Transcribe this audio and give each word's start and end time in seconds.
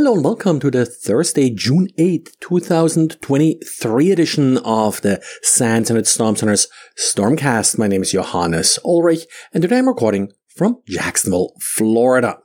Hello 0.00 0.14
and 0.14 0.24
welcome 0.24 0.58
to 0.60 0.70
the 0.70 0.86
Thursday, 0.86 1.50
June 1.50 1.86
8th, 1.98 2.32
2023 2.40 4.10
edition 4.10 4.56
of 4.56 5.02
the 5.02 5.22
SANS 5.42 5.90
Internet 5.90 6.06
Storm 6.06 6.36
Center's 6.36 6.68
Stormcast. 6.96 7.76
My 7.76 7.86
name 7.86 8.00
is 8.00 8.12
Johannes 8.12 8.78
Ulrich 8.82 9.26
and 9.52 9.60
today 9.60 9.76
I'm 9.76 9.88
recording 9.88 10.32
from 10.56 10.80
Jacksonville, 10.88 11.52
Florida. 11.60 12.38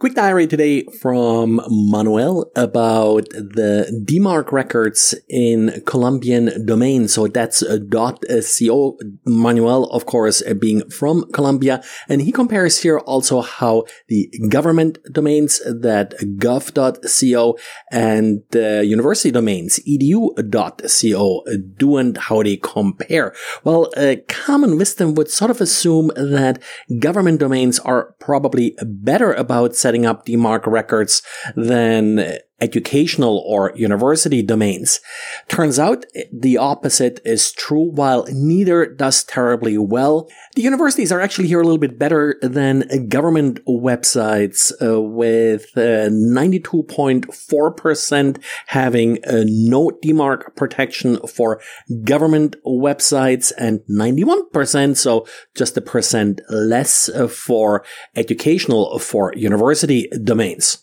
Quick 0.00 0.14
diary 0.14 0.46
today 0.46 0.84
from 1.02 1.60
Manuel 1.68 2.50
about 2.56 3.28
the 3.28 3.84
DMARC 4.08 4.50
records 4.50 5.14
in 5.28 5.82
Colombian 5.84 6.64
domain. 6.64 7.06
So 7.06 7.26
that's 7.26 7.62
uh, 7.62 7.76
a 7.92 7.98
uh, 7.98 8.12
.co. 8.40 8.98
Manuel, 9.26 9.84
of 9.90 10.06
course, 10.06 10.42
uh, 10.48 10.54
being 10.54 10.88
from 10.88 11.30
Colombia. 11.32 11.82
And 12.08 12.22
he 12.22 12.32
compares 12.32 12.78
here 12.78 13.00
also 13.00 13.42
how 13.42 13.84
the 14.08 14.32
government 14.48 14.96
domains 15.12 15.60
that 15.66 16.14
gov.co 16.38 17.58
and 17.92 18.42
the 18.52 18.82
university 18.86 19.30
domains 19.30 19.80
edu.co 19.86 21.44
do 21.76 21.96
and 21.98 22.16
how 22.16 22.42
they 22.42 22.56
compare. 22.56 23.34
Well, 23.64 23.90
common 24.28 24.78
wisdom 24.78 25.14
would 25.16 25.30
sort 25.30 25.50
of 25.50 25.60
assume 25.60 26.10
that 26.16 26.58
government 26.98 27.38
domains 27.38 27.78
are 27.80 28.14
probably 28.18 28.78
better 28.82 29.34
about 29.34 29.76
setting 29.76 29.89
up 30.06 30.26
DMARC 30.26 30.66
records 30.66 31.22
than 31.56 32.38
educational 32.60 33.42
or 33.46 33.72
university 33.76 34.42
domains. 34.42 35.00
Turns 35.48 35.78
out 35.78 36.04
the 36.32 36.58
opposite 36.58 37.20
is 37.24 37.52
true, 37.52 37.90
while 37.90 38.26
neither 38.30 38.86
does 38.86 39.22
terribly 39.24 39.78
well. 39.78 40.28
The 40.54 40.62
universities 40.62 41.12
are 41.12 41.20
actually 41.20 41.48
here 41.48 41.60
a 41.60 41.64
little 41.64 41.78
bit 41.78 41.98
better 41.98 42.38
than 42.42 43.08
government 43.08 43.60
websites, 43.66 44.72
uh, 44.82 45.00
with 45.00 45.66
uh, 45.76 46.10
92.4% 46.10 48.42
having 48.66 49.24
uh, 49.24 49.44
no 49.46 49.90
DMARC 50.02 50.56
protection 50.56 51.18
for 51.26 51.60
government 52.04 52.56
websites 52.66 53.52
and 53.56 53.80
91%, 53.88 54.96
so 54.96 55.24
just 55.54 55.76
a 55.76 55.80
percent 55.80 56.40
less 56.48 57.08
for 57.30 57.84
educational 58.16 58.98
for 58.98 59.32
university 59.36 60.08
domains. 60.22 60.78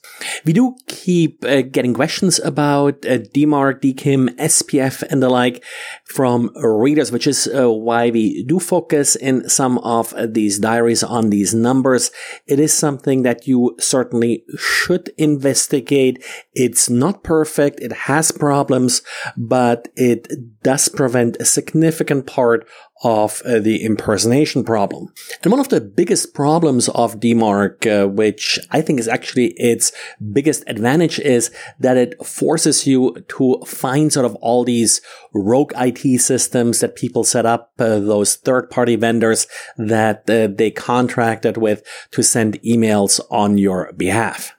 We 0.46 0.54
do 0.54 0.76
keep 0.88 1.44
uh, 1.46 1.64
getting 1.72 1.94
questions 1.94 2.40
about 2.40 3.06
uh, 3.06 3.20
DMARC, 3.34 3.82
DKIM, 3.82 4.36
SPF, 4.38 5.04
and 5.04 5.22
the 5.22 5.30
like 5.30 5.64
from 6.06 6.52
readers, 6.56 7.12
which 7.12 7.28
is 7.28 7.48
uh, 7.48 7.72
why 7.72 8.10
we 8.10 8.44
do 8.44 8.60
focus 8.60 9.16
in 9.16 9.48
some 9.50 9.78
of 9.80 10.14
these 10.34 10.60
diaries 10.60 11.04
on 11.04 11.30
these 11.30 11.54
numbers. 11.54 12.12
It 12.46 12.60
is 12.60 12.74
something 12.74 13.24
that 13.24 13.48
you 13.48 13.76
certainly 13.80 14.44
should 14.58 15.10
investigate. 15.18 16.24
It's 16.54 16.90
not 16.90 17.24
perfect. 17.24 17.80
It 17.80 17.94
has 17.94 18.32
problems, 18.32 19.02
but 19.36 19.88
it 19.96 20.28
does 20.64 20.90
prevent 20.90 21.38
a 21.40 21.46
significant 21.46 22.28
part 22.28 22.68
of 23.04 23.42
uh, 23.46 23.60
the 23.60 23.84
impersonation 23.84 24.64
problem. 24.64 25.14
And 25.44 25.52
one 25.52 25.60
of 25.60 25.70
the 25.70 25.82
biggest 25.82 26.34
problems 26.34 26.90
of 26.90 27.20
DMARC, 27.20 27.86
uh, 27.86 28.08
which 28.08 28.60
I 28.72 28.82
think 28.82 29.00
is 29.00 29.08
actually 29.08 29.54
its 29.58 29.92
biggest 30.34 30.64
advantage 30.68 31.20
is 31.20 31.52
that 31.80 31.98
it 31.98 32.26
forces 32.26 32.88
you 32.88 33.24
to 33.30 33.62
find 33.66 34.12
sort 34.12 34.26
of 34.26 34.36
all 34.36 34.64
these 34.64 35.02
rogue 35.34 35.74
IT 35.76 36.20
systems 36.20 36.80
that 36.80 36.96
people 36.96 37.24
set 37.24 37.46
up, 37.46 37.72
uh, 37.80 38.00
those 38.00 38.36
third 38.36 38.70
party 38.70 38.96
vendors 38.96 39.48
that 39.78 40.30
uh, 40.30 40.48
they 40.48 40.72
contracted 40.72 41.58
with 41.58 41.84
to 42.12 42.24
send 42.24 42.62
emails 42.64 43.20
on 43.30 43.58
your 43.58 43.94
behalf. 43.94 44.57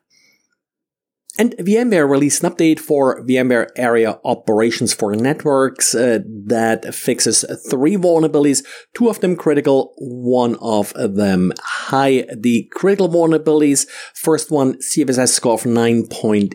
And 1.38 1.54
VMware 1.56 2.10
released 2.10 2.42
an 2.42 2.50
update 2.50 2.80
for 2.80 3.24
VMware 3.24 3.68
Aria 3.78 4.18
Operations 4.24 4.92
for 4.92 5.14
Networks 5.14 5.94
uh, 5.94 6.18
that 6.46 6.92
fixes 6.92 7.44
three 7.70 7.96
vulnerabilities, 7.96 8.64
two 8.92 9.08
of 9.08 9.20
them 9.20 9.36
critical, 9.36 9.94
one 9.98 10.56
of 10.56 10.92
them 10.94 11.52
high. 11.88 12.24
The 12.36 12.68
critical 12.70 13.08
vulnerabilities, 13.08 13.88
first 14.14 14.50
one, 14.50 14.74
CVSS 14.78 15.30
score 15.30 15.54
of 15.54 15.62
9.8, 15.62 16.52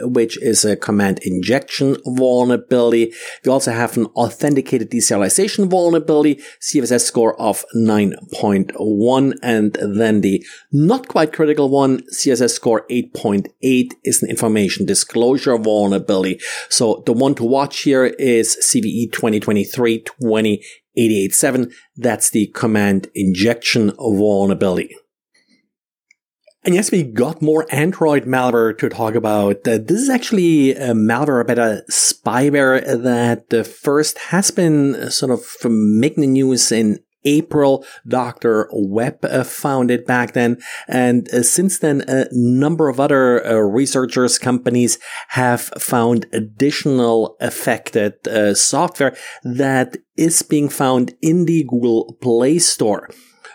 which 0.00 0.40
is 0.42 0.64
a 0.64 0.76
command 0.76 1.18
injection 1.22 1.96
vulnerability. 2.06 3.12
We 3.44 3.50
also 3.50 3.72
have 3.72 3.96
an 3.96 4.06
authenticated 4.06 4.90
deserialization 4.90 5.68
vulnerability, 5.68 6.40
CVSS 6.60 7.00
score 7.02 7.40
of 7.40 7.64
9.1, 7.74 9.32
and 9.42 9.72
then 9.74 10.20
the 10.20 10.44
not 10.72 11.08
quite 11.08 11.32
critical 11.32 11.68
one, 11.68 12.02
CSS 12.14 12.50
score 12.50 12.86
8.8 12.88 13.92
is 14.04 14.22
an 14.22 14.30
information 14.30 14.86
disclosure 14.86 15.58
vulnerability. 15.58 16.40
So 16.68 17.02
the 17.04 17.12
one 17.12 17.34
to 17.36 17.44
watch 17.44 17.80
here 17.80 18.06
is 18.06 18.56
CVE 18.62 19.12
2023 19.12 20.04
20887. 20.98 21.72
That's 21.96 22.30
the 22.30 22.46
command 22.48 23.08
injection 23.14 23.90
vulnerability. 23.98 24.94
And 26.64 26.74
yes, 26.74 26.90
we 26.90 27.02
got 27.04 27.40
more 27.40 27.66
Android 27.70 28.24
malware 28.24 28.76
to 28.78 28.88
talk 28.88 29.14
about. 29.14 29.66
Uh, 29.66 29.78
this 29.78 30.02
is 30.02 30.10
actually 30.10 30.72
a 30.72 30.92
malware 30.92 31.40
a 31.58 31.82
spyware 31.90 32.82
that 33.02 33.54
uh, 33.54 33.62
first 33.62 34.18
has 34.18 34.50
been 34.50 35.10
sort 35.10 35.30
of 35.30 35.70
making 35.70 36.20
the 36.20 36.26
news 36.26 36.72
in 36.72 36.98
April. 37.28 37.84
Dr. 38.06 38.68
Web 38.72 39.24
uh, 39.24 39.44
found 39.44 39.90
it 39.90 40.06
back 40.06 40.32
then. 40.32 40.58
And 40.88 41.28
uh, 41.32 41.42
since 41.42 41.78
then, 41.78 42.04
a 42.08 42.26
number 42.32 42.88
of 42.88 42.98
other 42.98 43.46
uh, 43.46 43.54
researchers, 43.54 44.38
companies 44.38 44.98
have 45.28 45.62
found 45.78 46.26
additional 46.32 47.36
affected 47.40 48.26
uh, 48.26 48.54
software 48.54 49.14
that 49.44 49.96
is 50.16 50.42
being 50.42 50.68
found 50.68 51.14
in 51.20 51.44
the 51.44 51.64
Google 51.64 52.16
Play 52.20 52.58
Store. 52.58 53.08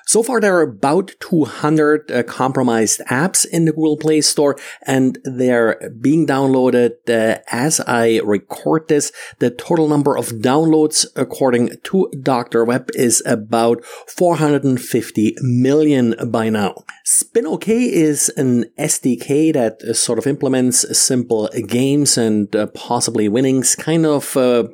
So 0.06 0.22
far, 0.22 0.42
there 0.42 0.58
are 0.58 0.62
about 0.62 1.12
200 1.20 2.12
uh, 2.12 2.24
compromised 2.24 3.02
apps 3.10 3.46
in 3.46 3.66
the 3.66 3.72
Google 3.72 3.98
Play 3.98 4.22
Store, 4.22 4.58
and 4.86 5.18
they're 5.24 5.92
being 6.00 6.28
downloaded 6.28 6.92
uh, 7.08 7.40
as 7.52 7.80
I 7.82 8.20
record 8.24 8.88
this. 8.90 9.12
The 9.40 9.50
total 9.50 9.88
number 9.88 10.18
of 10.18 10.30
downloads, 10.30 11.06
according 11.16 11.78
to 11.84 12.12
Dr. 12.22 12.66
Web, 12.66 12.90
is 12.96 13.24
about 13.26 13.84
450 13.86 15.36
million 15.42 16.16
by 16.30 16.50
now. 16.50 16.84
SpinOK 17.06 17.68
is 17.70 18.30
an 18.36 18.66
SDK 18.78 19.54
that 19.54 19.96
sort 19.96 20.20
of 20.20 20.28
implements 20.28 20.98
simple 20.98 21.50
games 21.68 22.18
and 22.18 22.54
uh, 22.56 22.68
possibly 22.68 23.30
winnings, 23.30 23.76
kind 23.76 24.06
of 24.06 24.36
uh, 24.36 24.66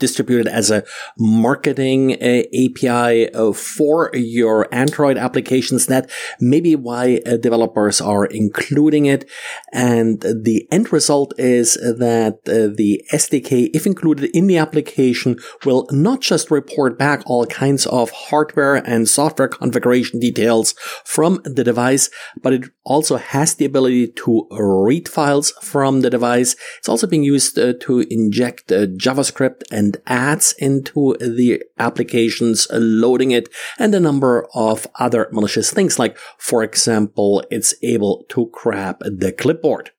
distributed 0.00 0.48
as 0.48 0.70
a 0.70 0.82
marketing 1.16 2.14
uh, 2.14 2.42
API 2.52 3.32
uh, 3.32 3.52
for 3.52 4.10
your 4.14 4.66
Android 4.74 5.16
applications. 5.16 5.86
That 5.86 6.10
may 6.40 6.60
be 6.60 6.74
why 6.74 7.20
uh, 7.24 7.36
developers 7.36 8.00
are 8.00 8.24
including 8.24 9.06
it. 9.06 9.30
And 9.72 10.20
the 10.20 10.66
end 10.72 10.92
result 10.92 11.32
is 11.38 11.74
that 11.74 12.40
uh, 12.48 12.74
the 12.76 13.04
SDK, 13.12 13.70
if 13.72 13.86
included 13.86 14.30
in 14.34 14.46
the 14.46 14.58
application, 14.58 15.38
will 15.64 15.86
not 15.92 16.20
just 16.20 16.50
report 16.50 16.98
back 16.98 17.22
all 17.26 17.46
kinds 17.46 17.86
of 17.86 18.10
hardware 18.10 18.76
and 18.76 19.08
software 19.08 19.48
configuration 19.48 20.18
details 20.18 20.74
from 21.04 21.40
the 21.44 21.64
device, 21.64 22.10
but 22.42 22.52
it 22.52 22.64
also 22.84 23.16
has 23.16 23.54
the 23.54 23.64
ability 23.64 24.08
to 24.08 24.46
read 24.50 25.08
files 25.08 25.52
from 25.62 26.00
the 26.00 26.10
device. 26.10 26.56
It's 26.78 26.88
also 26.88 27.06
being 27.06 27.22
used 27.22 27.58
uh, 27.58 27.74
to 27.82 28.00
inject 28.10 28.72
uh, 28.72 28.86
JavaScript 28.86 29.62
and 29.70 29.89
and 29.90 30.02
ads 30.06 30.54
into 30.58 31.16
the 31.18 31.62
applications, 31.78 32.68
loading 32.70 33.32
it, 33.32 33.48
and 33.78 33.94
a 33.94 34.00
number 34.00 34.46
of 34.54 34.86
other 34.98 35.28
malicious 35.32 35.72
things 35.72 35.98
like, 35.98 36.16
for 36.38 36.62
example, 36.62 37.42
it's 37.50 37.74
able 37.82 38.24
to 38.28 38.48
grab 38.52 38.98
the 39.00 39.32
clipboard. 39.32 39.90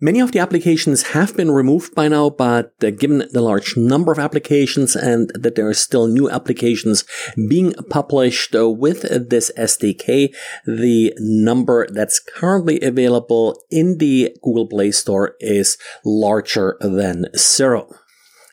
Many 0.00 0.20
of 0.20 0.30
the 0.30 0.38
applications 0.38 1.08
have 1.08 1.36
been 1.36 1.50
removed 1.50 1.92
by 1.92 2.06
now, 2.06 2.30
but 2.30 2.72
uh, 2.84 2.90
given 2.90 3.26
the 3.32 3.40
large 3.40 3.76
number 3.76 4.12
of 4.12 4.18
applications 4.20 4.94
and 4.94 5.32
that 5.34 5.56
there 5.56 5.66
are 5.66 5.74
still 5.74 6.06
new 6.06 6.30
applications 6.30 7.04
being 7.48 7.72
published 7.90 8.54
uh, 8.54 8.68
with 8.70 9.02
this 9.28 9.50
SDK, 9.58 10.32
the 10.66 11.12
number 11.18 11.88
that's 11.90 12.20
currently 12.20 12.80
available 12.80 13.60
in 13.72 13.98
the 13.98 14.36
Google 14.40 14.68
Play 14.68 14.92
Store 14.92 15.34
is 15.40 15.78
larger 16.04 16.76
than 16.80 17.26
zero. 17.36 17.88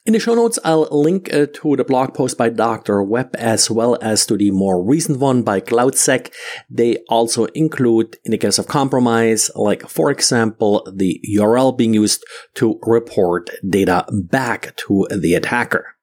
In 0.06 0.14
the 0.14 0.20
show 0.20 0.36
notes, 0.36 0.60
I'll 0.64 0.88
link 0.92 1.34
uh, 1.34 1.48
to 1.52 1.76
the 1.76 1.84
blog 1.84 2.14
post 2.14 2.38
by 2.38 2.50
Dr. 2.50 3.02
Web 3.02 3.36
as 3.40 3.72
well 3.72 3.98
as 4.02 4.28
to 4.28 4.38
the 4.38 4.52
more 4.52 4.80
recent 4.84 5.18
one 5.18 5.42
by 5.42 5.60
CloudSEK. 5.62 6.32
They 6.70 6.98
also 7.10 7.46
include 7.56 8.16
indicators 8.24 8.60
of 8.60 8.68
compromise, 8.68 9.50
like, 9.56 9.90
for 9.90 10.12
example, 10.12 10.88
the 10.94 11.20
URL 11.36 11.76
being 11.76 11.96
used 11.96 12.24
to 12.54 12.80
report 12.84 13.50
data 13.68 14.06
back 14.12 14.76
to 14.76 15.08
the 15.10 15.34
attacker. 15.34 15.95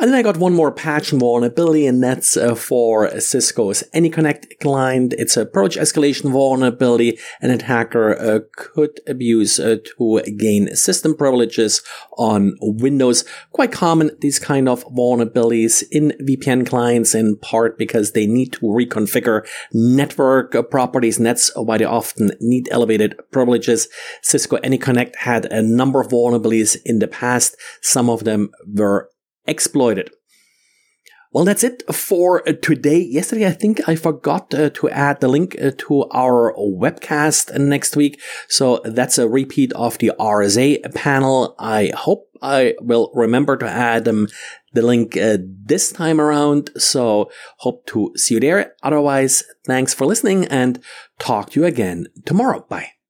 And 0.00 0.10
then 0.10 0.14
I 0.18 0.22
got 0.22 0.36
one 0.36 0.54
more 0.54 0.72
patch 0.72 1.10
vulnerability, 1.10 1.86
and 1.86 2.02
that's 2.02 2.36
uh, 2.36 2.54
for 2.54 3.08
Cisco's 3.20 3.84
AnyConnect 3.94 4.58
client. 4.60 5.14
It's 5.18 5.36
a 5.36 5.42
approach 5.42 5.76
escalation 5.76 6.32
vulnerability. 6.32 7.18
An 7.40 7.50
attacker 7.50 8.18
uh, 8.18 8.40
could 8.56 9.00
abuse 9.06 9.60
uh, 9.60 9.76
to 9.98 10.22
gain 10.38 10.74
system 10.74 11.14
privileges 11.14 11.82
on 12.16 12.56
Windows. 12.60 13.24
Quite 13.50 13.70
common, 13.70 14.10
these 14.20 14.38
kind 14.38 14.68
of 14.68 14.84
vulnerabilities 14.86 15.84
in 15.90 16.14
VPN 16.22 16.66
clients, 16.66 17.14
in 17.14 17.36
part 17.36 17.76
because 17.76 18.12
they 18.12 18.26
need 18.26 18.52
to 18.54 18.60
reconfigure 18.60 19.46
network 19.72 20.70
properties, 20.70 21.18
that's 21.18 21.50
why 21.56 21.78
they 21.78 21.84
often 21.84 22.32
need 22.40 22.68
elevated 22.70 23.14
privileges. 23.30 23.88
Cisco 24.22 24.56
AnyConnect 24.58 25.16
had 25.16 25.46
a 25.46 25.62
number 25.62 26.00
of 26.00 26.08
vulnerabilities 26.08 26.76
in 26.84 26.98
the 26.98 27.08
past. 27.08 27.56
Some 27.82 28.08
of 28.08 28.24
them 28.24 28.50
were 28.66 29.11
exploited. 29.46 30.10
Well, 31.32 31.46
that's 31.46 31.64
it 31.64 31.82
for 31.90 32.42
today. 32.42 32.98
Yesterday, 32.98 33.46
I 33.46 33.52
think 33.52 33.88
I 33.88 33.96
forgot 33.96 34.52
uh, 34.52 34.68
to 34.68 34.90
add 34.90 35.20
the 35.20 35.28
link 35.28 35.56
uh, 35.58 35.70
to 35.78 36.04
our 36.12 36.54
webcast 36.58 37.58
next 37.58 37.96
week. 37.96 38.20
So 38.48 38.82
that's 38.84 39.16
a 39.16 39.26
repeat 39.26 39.72
of 39.72 39.96
the 39.96 40.12
RSA 40.20 40.94
panel. 40.94 41.54
I 41.58 41.90
hope 41.96 42.28
I 42.42 42.74
will 42.82 43.10
remember 43.14 43.56
to 43.56 43.66
add 43.66 44.06
um, 44.08 44.28
the 44.74 44.82
link 44.82 45.16
uh, 45.16 45.38
this 45.40 45.90
time 45.90 46.20
around. 46.20 46.70
So 46.76 47.30
hope 47.58 47.86
to 47.86 48.12
see 48.14 48.34
you 48.34 48.40
there. 48.40 48.74
Otherwise, 48.82 49.42
thanks 49.64 49.94
for 49.94 50.06
listening 50.06 50.44
and 50.46 50.82
talk 51.18 51.50
to 51.50 51.60
you 51.60 51.66
again 51.66 52.08
tomorrow. 52.26 52.66
Bye. 52.68 53.01